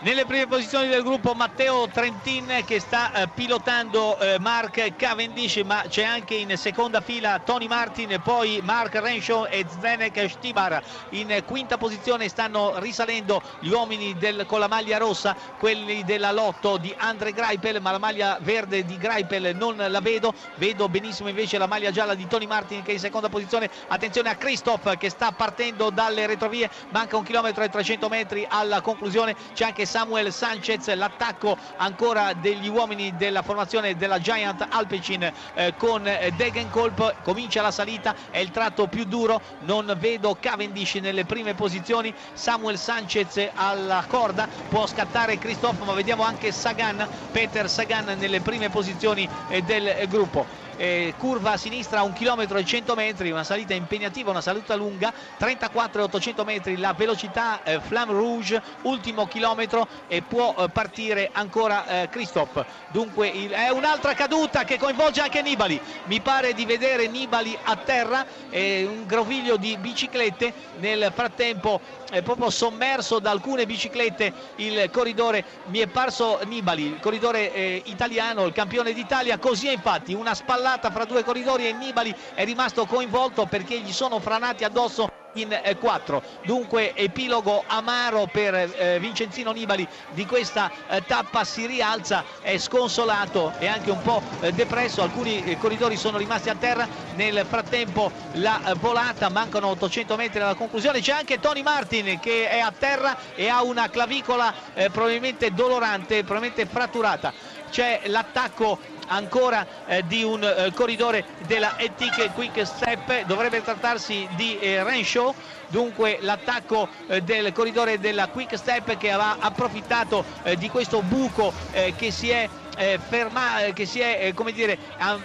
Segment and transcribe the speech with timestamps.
[0.00, 5.86] Nelle prime posizioni del gruppo Matteo Trentin che sta eh, pilotando eh, Mark Cavendish ma
[5.88, 10.80] c'è anche in seconda fila Tony Martin poi Mark Renshaw e Zdenek Stibar
[11.10, 16.76] in quinta posizione stanno risalendo gli uomini del, con la maglia rossa quelli della Lotto
[16.76, 20.32] di Andre Greipel ma la maglia verde di Greipel non la vedo.
[20.54, 23.68] Vedo benissimo invece la maglia gialla di Tony Martin che è in seconda posizione.
[23.88, 26.70] Attenzione a Christoph che sta partendo dalle retrovie.
[26.90, 29.34] Manca un chilometro e 300 metri alla conclusione.
[29.54, 36.06] C'è anche Samuel Sanchez, l'attacco ancora degli uomini della formazione della Giant Alpecin eh, con
[36.06, 41.54] eh, Degenkolb, comincia la salita, è il tratto più duro, non vedo Cavendish nelle prime
[41.54, 48.42] posizioni, Samuel Sanchez alla corda, può scattare Christophe ma vediamo anche Sagan, Peter Sagan nelle
[48.42, 50.46] prime posizioni eh, del gruppo
[50.78, 54.74] eh, curva a sinistra a 1 km e 100 metri, una salita impegnativa, una salita
[54.76, 60.68] lunga, 34 e 800 metri la velocità eh, Flamme Rouge, ultimo chilometro e può eh,
[60.70, 62.64] partire ancora eh, Christophe.
[62.90, 67.76] Dunque il, è un'altra caduta che coinvolge anche Nibali, mi pare di vedere Nibali a
[67.76, 71.80] terra, un groviglio di biciclette, nel frattempo
[72.22, 78.46] proprio sommerso da alcune biciclette il corridore, mi è parso Nibali, il corridore eh, italiano,
[78.46, 82.84] il campione d'Italia, così è infatti una spallata fra due corridori e Nibali è rimasto
[82.84, 89.52] coinvolto perché gli sono franati addosso in 4 eh, dunque epilogo amaro per eh, Vincenzino
[89.52, 95.02] Nibali di questa eh, tappa si rialza è sconsolato e anche un po' eh, depresso.
[95.02, 96.88] Alcuni eh, corridori sono rimasti a terra.
[97.14, 101.00] Nel frattempo la eh, volata mancano 800 metri alla conclusione.
[101.00, 104.52] C'è anche Tony Martin che è a terra e ha una clavicola
[104.90, 107.32] probabilmente dolorante probabilmente fratturata.
[107.70, 113.24] C'è l'attacco ancora eh, di un eh, corridore della Ethic Quick Step.
[113.26, 115.34] Dovrebbe trattarsi di eh, Renshaw.
[115.68, 121.52] Dunque l'attacco eh, del corridore della Quick Step che aveva approfittato eh, di questo buco
[121.72, 122.48] eh, che si è
[122.78, 124.78] eh, ferma, che si è eh, come dire,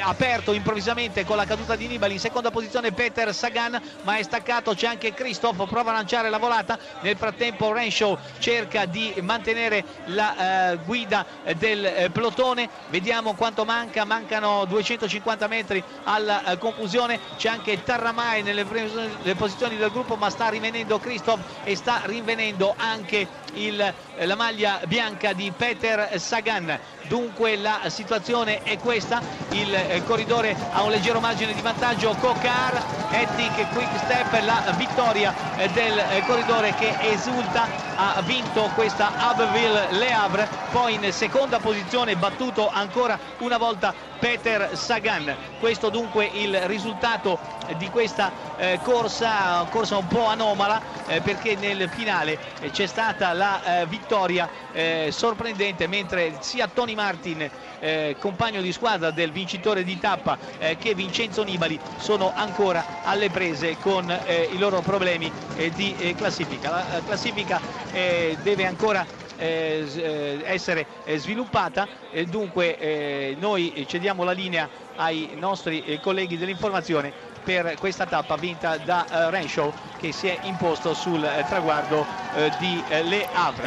[0.00, 2.14] aperto improvvisamente con la caduta di Nibali.
[2.14, 6.38] In seconda posizione Peter Sagan ma è staccato c'è anche Christoph prova a lanciare la
[6.38, 6.78] volata.
[7.00, 11.26] Nel frattempo Renshaw cerca di mantenere la eh, guida
[11.56, 17.20] del eh, plotone vediamo quanto manca mancano 250 metri alla eh, conclusione.
[17.36, 18.64] C'è anche Tarramai nelle,
[19.34, 23.80] posizioni del gruppo ma sta rivenendo Christoph e sta rinvenendo anche il,
[24.16, 29.22] eh, la maglia bianca di Peter Sagan dunque la situazione è questa
[29.54, 32.14] il eh, corridore ha un leggero margine di vantaggio.
[32.20, 39.92] Cocar, Ethic Quick Step la vittoria eh, del corridore che esulta ha vinto questa Abbeville
[39.92, 45.34] Le Havre poi in seconda posizione battuto ancora una volta Peter Sagan.
[45.60, 47.38] Questo dunque il risultato
[47.76, 52.38] di questa eh, corsa corsa un po' anomala eh, perché nel finale
[52.70, 57.48] c'è stata la eh, vittoria eh, sorprendente mentre sia Tony Martin
[57.80, 59.43] eh, compagno di squadra del vincitore
[59.82, 64.10] di tappa eh, che Vincenzo Nibali sono ancora alle prese con
[64.50, 65.30] i loro problemi
[65.74, 67.60] di classifica la classifica
[68.42, 69.06] deve ancora
[69.36, 77.12] eh, eh, essere eh, sviluppata e dunque noi cediamo la linea ai nostri colleghi dell'informazione
[77.42, 82.06] per questa tappa vinta da Renshaw che si è imposto sul traguardo
[82.58, 83.62] di Le Havre.